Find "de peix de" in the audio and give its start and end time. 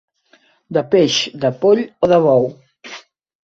0.77-1.53